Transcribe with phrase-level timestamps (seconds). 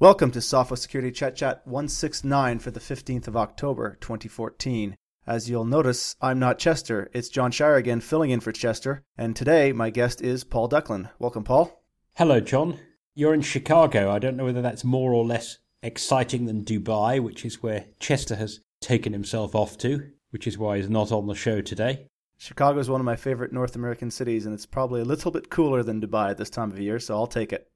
[0.00, 4.96] Welcome to Sophos Security Chet Chat 169 for the 15th of October 2014.
[5.26, 7.10] As you'll notice, I'm not Chester.
[7.12, 11.10] It's John Shier again filling in for Chester, and today my guest is Paul Ducklin.
[11.18, 11.84] Welcome, Paul.
[12.16, 12.78] Hello, John.
[13.14, 14.10] You're in Chicago.
[14.10, 18.36] I don't know whether that's more or less exciting than Dubai, which is where Chester
[18.36, 22.06] has taken himself off to, which is why he's not on the show today.
[22.38, 25.50] Chicago is one of my favorite North American cities, and it's probably a little bit
[25.50, 27.69] cooler than Dubai at this time of year, so I'll take it.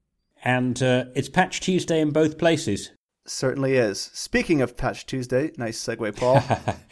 [0.45, 2.91] And uh, it's Patch Tuesday in both places.
[3.27, 4.11] Certainly is.
[4.12, 6.43] Speaking of Patch Tuesday, nice segue, Paul.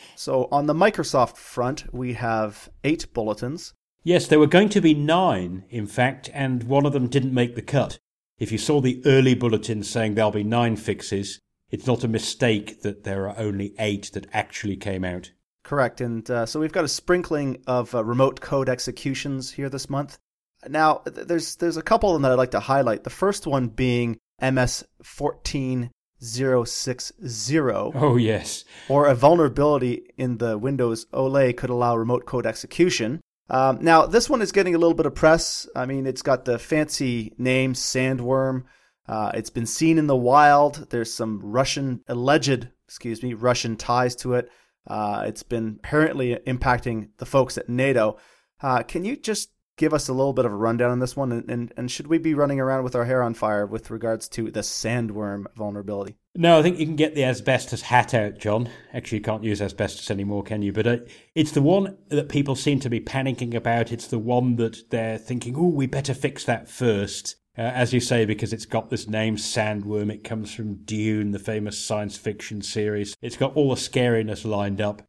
[0.17, 3.75] so, on the Microsoft front, we have eight bulletins.
[4.03, 7.55] Yes, there were going to be nine, in fact, and one of them didn't make
[7.55, 7.99] the cut.
[8.39, 11.39] If you saw the early bulletins saying there'll be nine fixes,
[11.71, 15.31] it's not a mistake that there are only eight that actually came out.
[15.63, 16.01] Correct.
[16.01, 20.19] And uh, so we've got a sprinkling of uh, remote code executions here this month.
[20.69, 23.05] Now, there's there's a couple of them that I'd like to highlight.
[23.05, 25.91] The first one being MS 14060.
[27.95, 28.65] Oh, yes.
[28.89, 33.21] Or a vulnerability in the Windows OLE could allow remote code execution.
[33.51, 35.69] Um, now, this one is getting a little bit of press.
[35.75, 38.65] I mean, it's got the fancy name Sandworm.
[39.07, 40.87] Uh, it's been seen in the wild.
[40.91, 44.49] There's some Russian, alleged, excuse me, Russian ties to it.
[44.87, 48.19] Uh, it's been apparently impacting the folks at NATO.
[48.61, 51.33] Uh, can you just give us a little bit of a rundown on this one?
[51.33, 54.29] And, and, and, should we be running around with our hair on fire with regards
[54.31, 56.17] to the sandworm vulnerability?
[56.35, 58.71] No, I think you can get the asbestos hat out, John.
[58.95, 60.73] Actually, you can't use asbestos anymore, can you?
[60.73, 60.97] But uh,
[61.35, 63.93] it's the one that people seem to be panicking about.
[63.93, 67.37] It's the one that they're thinking, oh, we better fix that first.
[67.57, 70.11] Uh, as you say, because it's got this name, Sandworm.
[70.11, 73.15] It comes from Dune, the famous science fiction series.
[73.21, 75.03] It's got all the scariness lined up.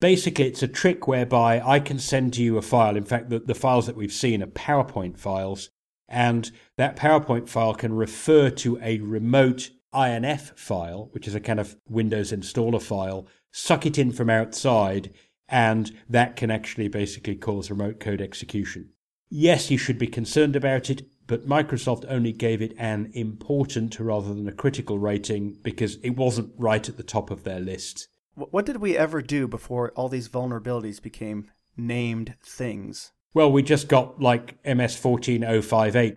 [0.00, 2.96] Basically, it's a trick whereby I can send to you a file.
[2.96, 5.70] In fact, the, the files that we've seen are PowerPoint files,
[6.08, 11.58] and that PowerPoint file can refer to a remote INF file, which is a kind
[11.58, 15.12] of Windows installer file, suck it in from outside,
[15.48, 18.90] and that can actually basically cause remote code execution.
[19.30, 24.34] Yes, you should be concerned about it but Microsoft only gave it an important rather
[24.34, 28.08] than a critical rating because it wasn't right at the top of their list.
[28.38, 33.10] What did we ever do before all these vulnerabilities became named things?
[33.34, 36.16] Well, we just got like MS 14058,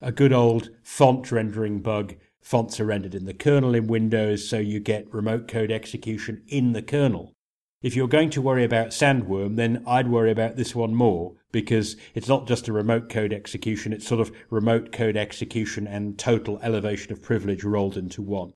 [0.00, 2.16] a good old font rendering bug.
[2.42, 6.72] Fonts are rendered in the kernel in Windows, so you get remote code execution in
[6.72, 7.34] the kernel.
[7.82, 11.96] If you're going to worry about Sandworm, then I'd worry about this one more because
[12.16, 16.58] it's not just a remote code execution, it's sort of remote code execution and total
[16.62, 18.54] elevation of privilege rolled into one.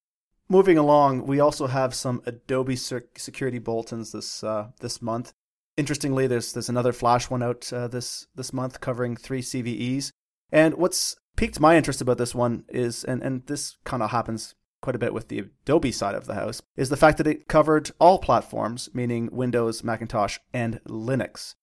[0.48, 5.32] Moving along, we also have some Adobe security bulletins this uh, this month.
[5.76, 10.10] Interestingly, there's there's another flash one out uh, this this month covering three CVEs.
[10.52, 14.54] And what's piqued my interest about this one is, and and this kind of happens
[14.82, 17.48] quite a bit with the Adobe side of the house, is the fact that it
[17.48, 21.54] covered all platforms, meaning Windows, Macintosh, and Linux.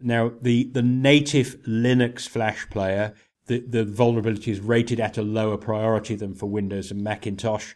[0.00, 3.12] Now, the, the native Linux Flash player,
[3.46, 7.74] the, the vulnerability is rated at a lower priority than for Windows and Macintosh.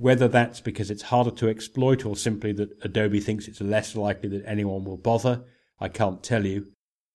[0.00, 4.30] Whether that's because it's harder to exploit or simply that Adobe thinks it's less likely
[4.30, 5.44] that anyone will bother,
[5.78, 6.72] I can't tell you.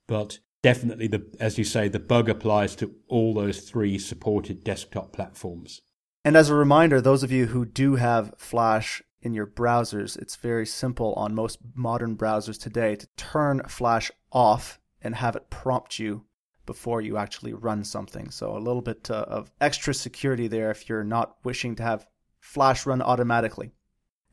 [0.07, 5.13] But definitely, the, as you say, the bug applies to all those three supported desktop
[5.13, 5.81] platforms.
[6.23, 10.35] And as a reminder, those of you who do have Flash in your browsers, it's
[10.35, 15.97] very simple on most modern browsers today to turn Flash off and have it prompt
[15.97, 16.25] you
[16.67, 18.29] before you actually run something.
[18.29, 22.05] So a little bit uh, of extra security there if you're not wishing to have
[22.45, 23.71] Flash run automatically.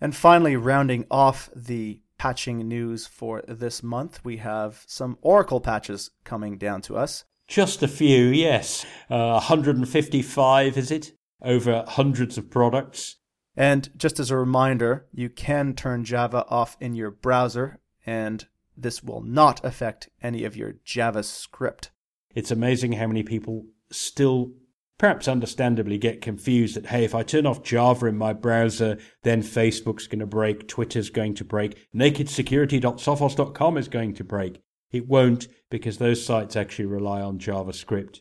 [0.01, 6.11] And finally, rounding off the patching news for this month, we have some Oracle patches
[6.25, 7.25] coming down to us.
[7.49, 8.85] Just a few, yes.
[9.11, 11.13] Uh, 155, is it?
[11.43, 13.17] over hundreds of products.
[13.57, 18.47] And just as a reminder, you can turn Java off in your browser, and
[18.77, 21.91] this will not affect any of your JavaScript.
[22.35, 24.53] It's amazing how many people still,
[25.03, 29.43] perhaps understandably, get confused that, hey, if I turn off Java in my browser, then
[29.43, 34.61] Facebook's going to break, Twitter's going to break, nakedsecurity.sophos.com is going to break.
[34.93, 38.21] It won't because those sites actually rely on JavaScript.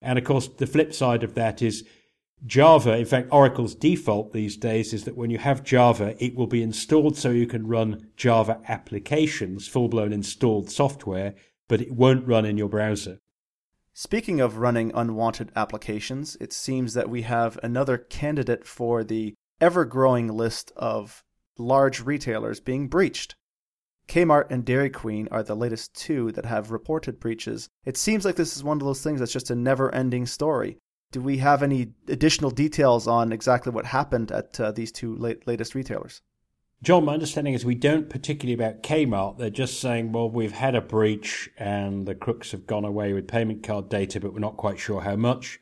[0.00, 1.84] And of course, the flip side of that is
[2.46, 6.46] Java, in fact, Oracle's default these days is that when you have Java, it will
[6.46, 11.34] be installed so you can run Java applications, full blown installed software,
[11.68, 13.18] but it won't run in your browser.
[13.94, 19.84] Speaking of running unwanted applications, it seems that we have another candidate for the ever
[19.84, 21.22] growing list of
[21.58, 23.34] large retailers being breached.
[24.08, 27.68] Kmart and Dairy Queen are the latest two that have reported breaches.
[27.84, 30.78] It seems like this is one of those things that's just a never ending story.
[31.12, 35.46] do we have any additional details on exactly what happened at uh, these two late,
[35.46, 36.22] latest retailers?
[36.82, 39.38] John, my understanding is we don't particularly about Kmart.
[39.38, 43.28] They're just saying, well, we've had a breach and the crooks have gone away with
[43.28, 45.60] payment card data, but we're not quite sure how much.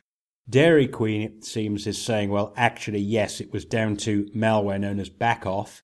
[0.49, 4.99] Dairy Queen, it seems, is saying, well, actually, yes, it was down to malware known
[4.99, 5.83] as Backoff.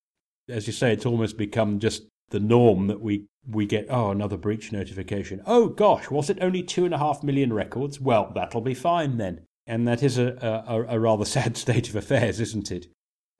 [0.50, 4.38] As you say, it's almost become just the norm that we, we get, oh, another
[4.38, 5.44] breach notification.
[5.46, 8.02] Oh, gosh, was it only two and a half million records?
[8.02, 9.46] Well, that'll be fine then.
[9.68, 12.88] And that is a, a, a rather sad state of affairs, isn't it?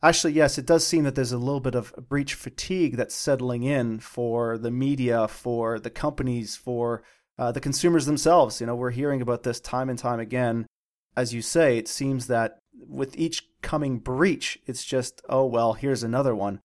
[0.04, 3.64] Actually, yes, it does seem that there's a little bit of breach fatigue that's settling
[3.64, 7.02] in for the media, for the companies, for
[7.40, 8.62] uh, the consumers themselves.
[8.62, 10.68] You know, we're hearing about this time and time again.
[11.16, 16.04] As you say, it seems that with each coming breach, it's just, oh, well, here's
[16.04, 16.60] another one.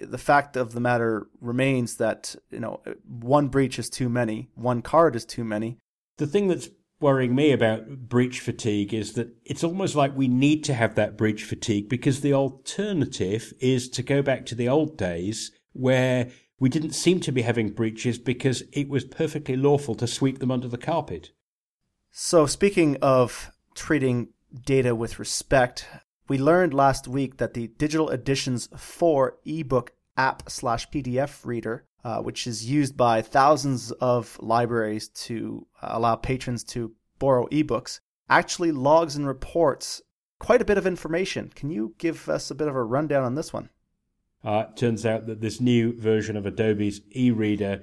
[0.00, 4.82] The fact of the matter remains that, you know, one breach is too many, one
[4.82, 5.78] card is too many.
[6.18, 6.68] The thing that's
[7.00, 11.16] worrying me about breach fatigue is that it's almost like we need to have that
[11.16, 16.68] breach fatigue because the alternative is to go back to the old days where we
[16.68, 20.68] didn't seem to be having breaches because it was perfectly lawful to sweep them under
[20.68, 21.30] the carpet.
[22.10, 24.28] So, speaking of treating
[24.64, 25.86] data with respect,
[26.28, 32.22] we learned last week that the Digital Editions 4 ebook app slash PDF reader uh,
[32.22, 37.98] which is used by thousands of libraries to uh, allow patrons to borrow ebooks,
[38.30, 40.00] actually logs and reports
[40.38, 41.50] quite a bit of information.
[41.56, 43.70] Can you give us a bit of a rundown on this one?
[44.44, 47.82] Uh, turns out that this new version of Adobe's e reader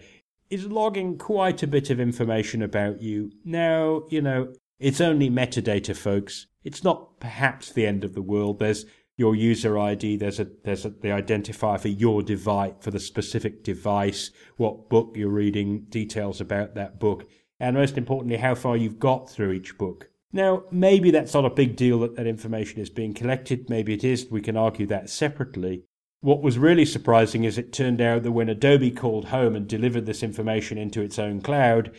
[0.49, 3.29] is logging quite a bit of information about you.
[3.43, 6.47] Now, you know, it's only metadata, folks.
[6.63, 8.59] It's not perhaps the end of the world.
[8.59, 8.85] There's
[9.15, 10.17] your user ID.
[10.17, 15.13] There's a there's a, the identifier for your device for the specific device, what book
[15.15, 17.29] you're reading, details about that book,
[17.59, 20.09] and most importantly, how far you've got through each book.
[20.31, 23.69] Now, maybe that's not a big deal that that information is being collected.
[23.69, 24.27] Maybe it is.
[24.31, 25.83] We can argue that separately.
[26.21, 30.05] What was really surprising is it turned out that when Adobe called home and delivered
[30.05, 31.91] this information into its own cloud,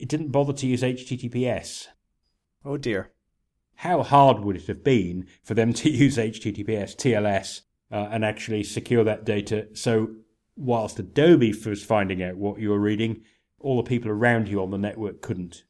[0.00, 1.88] it didn't bother to use HTTPS.
[2.64, 3.11] Oh dear
[3.82, 8.62] how hard would it have been for them to use HTTPS, TLS, uh, and actually
[8.62, 9.66] secure that data?
[9.74, 10.14] So,
[10.56, 13.22] whilst Adobe was finding out what you were reading,
[13.58, 15.64] all the people around you on the network couldn't.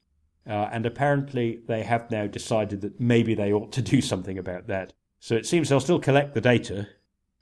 [0.47, 4.67] Uh, and apparently, they have now decided that maybe they ought to do something about
[4.67, 4.93] that.
[5.19, 6.89] So it seems they'll still collect the data.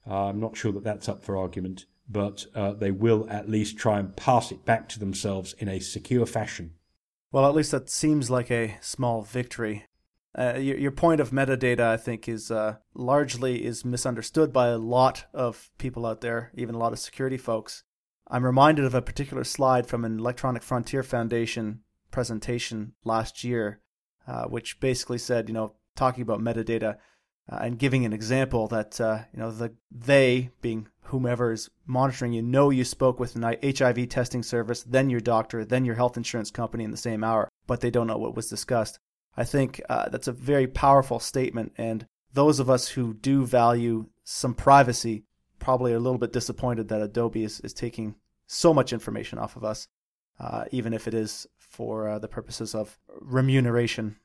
[0.09, 3.77] Uh, I'm not sure that that's up for argument, but uh, they will at least
[3.77, 6.75] try and pass it back to themselves in a secure fashion.
[7.33, 9.87] Well, at least that seems like a small victory.
[10.39, 14.79] Uh, your, your point of metadata, I think, is uh, largely is misunderstood by a
[14.79, 17.83] lot of people out there, even a lot of security folks.
[18.29, 21.81] I'm reminded of a particular slide from an Electronic Frontier Foundation
[22.13, 23.81] presentation last year,
[24.29, 26.99] uh, which basically said, you know, talking about metadata
[27.51, 32.33] uh, and giving an example that, uh, you know, the they being whomever is monitoring
[32.33, 36.17] you know you spoke with an HIV testing service, then your doctor, then your health
[36.17, 39.01] insurance company in the same hour, but they don't know what was discussed.
[39.37, 41.73] I think uh, that's a very powerful statement.
[41.77, 45.25] And those of us who do value some privacy
[45.59, 48.15] probably are a little bit disappointed that Adobe is, is taking
[48.47, 49.89] so much information off of us,
[50.39, 54.17] uh, even if it is for uh, the purposes of remuneration.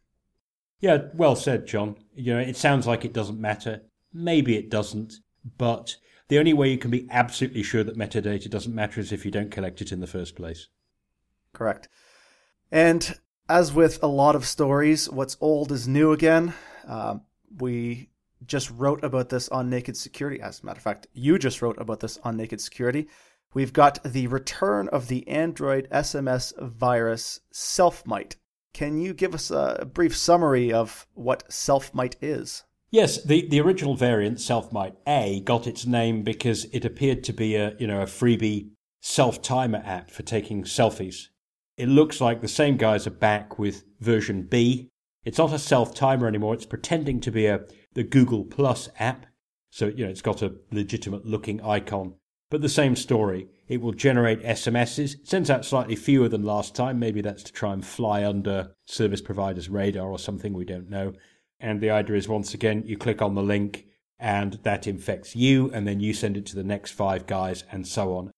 [0.79, 1.95] Yeah, well said, John.
[2.13, 3.81] You know, it sounds like it doesn't matter.
[4.13, 5.15] Maybe it doesn't,
[5.57, 9.25] but the only way you can be absolutely sure that metadata doesn't matter is if
[9.25, 10.67] you don't collect it in the first place.
[11.53, 11.87] Correct.
[12.71, 16.53] And as with a lot of stories, what's old is new again.
[16.87, 17.17] Uh,
[17.57, 18.09] we
[18.45, 20.41] just wrote about this on Naked Security.
[20.41, 23.07] As a matter of fact, you just wrote about this on Naked Security.
[23.53, 28.35] We've got the return of the Android SMS virus Selfmite.
[28.73, 32.63] Can you give us a brief summary of what Selfmite is?
[32.91, 37.55] Yes, the, the original variant, Selfmite A, got its name because it appeared to be
[37.55, 38.69] a you know a freebie
[39.01, 41.27] self timer app for taking selfies
[41.77, 44.89] it looks like the same guys are back with version B.
[45.25, 46.53] It's not a self timer anymore.
[46.53, 49.25] It's pretending to be a the Google Plus app.
[49.71, 52.15] So, you know, it's got a legitimate looking icon.
[52.49, 53.47] But the same story.
[53.67, 56.99] It will generate SMSs, sends out slightly fewer than last time.
[56.99, 61.13] Maybe that's to try and fly under service providers' radar or something, we don't know.
[61.59, 63.87] And the idea is once again, you click on the link
[64.19, 67.85] and that infects you, and then you send it to the next five guys, and
[67.85, 68.31] so on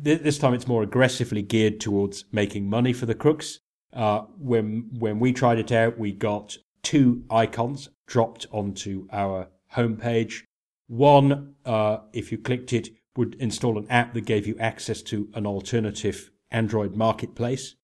[0.00, 3.60] this time it's more aggressively geared towards making money for the crooks.
[3.92, 10.42] Uh, when when we tried it out, we got two icons dropped onto our homepage.
[10.86, 15.28] One, uh, if you clicked it, would install an app that gave you access to
[15.34, 17.76] an alternative Android marketplace,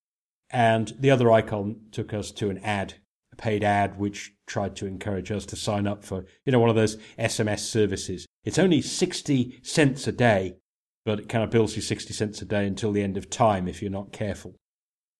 [0.51, 2.95] and the other icon took us to an ad,
[3.33, 6.69] a paid ad which tried to encourage us to sign up for, you know, one
[6.69, 8.27] of those SMS services.
[8.45, 10.57] It's only 60 cents a day,
[11.05, 13.67] but it kind of bills you 60 cents a day until the end of time
[13.69, 14.57] if you're not careful.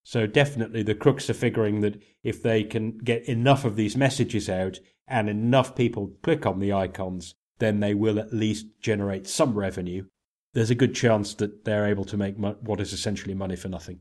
[0.03, 4.49] So definitely the crooks are figuring that if they can get enough of these messages
[4.49, 9.55] out and enough people click on the icons, then they will at least generate some
[9.55, 10.07] revenue.
[10.53, 13.69] There's a good chance that they're able to make mo- what is essentially money for
[13.69, 14.01] nothing.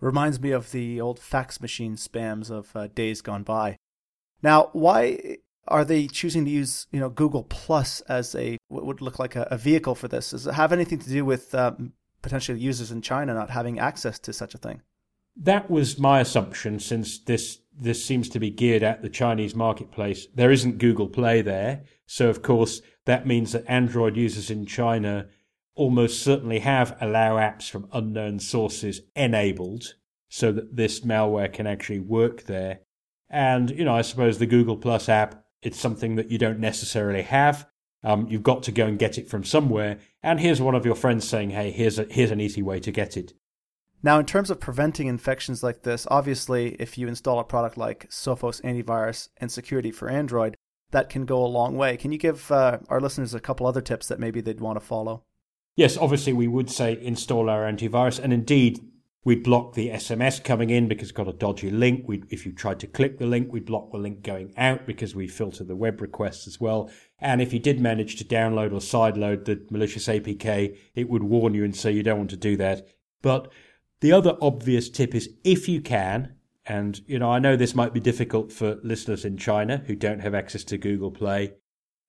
[0.00, 3.76] Reminds me of the old fax machine spams of uh, days gone by.
[4.42, 9.00] Now, why are they choosing to use you know Google Plus as a what would
[9.00, 10.30] look like a, a vehicle for this?
[10.30, 11.92] Does it have anything to do with um,
[12.22, 14.82] potential users in China not having access to such a thing?
[15.36, 20.26] That was my assumption, since this this seems to be geared at the Chinese marketplace.
[20.34, 25.28] There isn't Google Play there, so of course that means that Android users in China
[25.74, 29.94] almost certainly have allow apps from unknown sources enabled,
[30.28, 32.80] so that this malware can actually work there.
[33.28, 37.22] And you know, I suppose the Google Plus app it's something that you don't necessarily
[37.22, 37.68] have.
[38.04, 39.98] Um, you've got to go and get it from somewhere.
[40.22, 42.92] And here's one of your friends saying, "Hey, here's a, here's an easy way to
[42.92, 43.32] get it."
[44.02, 48.08] Now, in terms of preventing infections like this, obviously, if you install a product like
[48.10, 50.56] Sophos Antivirus and Security for Android,
[50.92, 51.96] that can go a long way.
[51.96, 54.84] Can you give uh, our listeners a couple other tips that maybe they'd want to
[54.84, 55.24] follow?
[55.74, 58.18] Yes, obviously, we would say install our antivirus.
[58.18, 58.80] And indeed,
[59.26, 62.04] we'd block the SMS coming in because it's got a dodgy link.
[62.06, 65.16] We'd, if you tried to click the link, we'd block the link going out because
[65.16, 66.88] we filter the web requests as well.
[67.18, 71.54] And if you did manage to download or sideload the malicious APK, it would warn
[71.54, 72.86] you and say you don't want to do that.
[73.20, 73.50] But
[74.00, 77.92] the other obvious tip is if you can, and you know, I know this might
[77.92, 81.54] be difficult for listeners in China who don't have access to Google Play,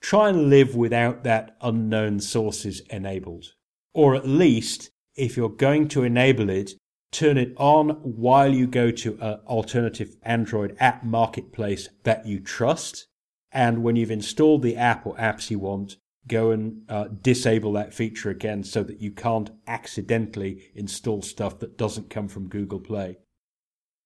[0.01, 3.53] try and live without that unknown sources enabled.
[3.95, 6.75] Or at least, if you're going to enable it,
[7.11, 13.07] turn it on while you go to an alternative Android app marketplace that you trust.
[13.51, 15.97] And when you've installed the app or apps you want,
[16.27, 21.77] go and uh, disable that feature again so that you can't accidentally install stuff that
[21.77, 23.17] doesn't come from Google Play.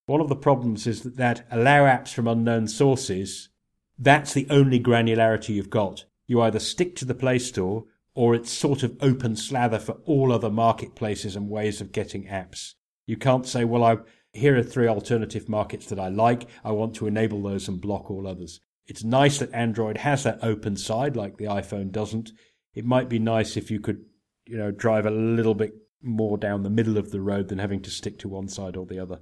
[0.05, 3.49] One of the problems is that, that allow apps from unknown sources,
[3.97, 6.05] that's the only granularity you've got.
[6.27, 10.31] You either stick to the Play Store or it's sort of open slather for all
[10.31, 12.73] other marketplaces and ways of getting apps.
[13.11, 13.97] You can't say, well, I,
[14.31, 16.47] here are three alternative markets that I like.
[16.63, 18.61] I want to enable those and block all others.
[18.87, 22.31] It's nice that Android has that open side like the iPhone doesn't.
[22.73, 24.05] It might be nice if you could,
[24.45, 27.81] you know, drive a little bit more down the middle of the road than having
[27.81, 29.19] to stick to one side or the other.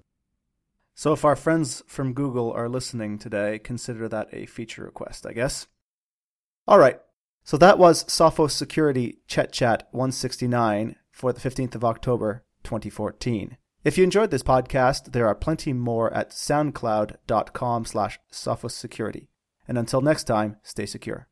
[0.93, 5.33] So if our friends from Google are listening today, consider that a feature request, I
[5.33, 5.65] guess.
[6.67, 6.99] All right.
[7.43, 13.57] So that was Sophos Security Chet Chat 169 for the 15th of October, 2014.
[13.81, 19.29] If you enjoyed this podcast, there are plenty more at soundcloud.com slash Sophos Security.
[19.69, 21.28] And until next time, stay secure.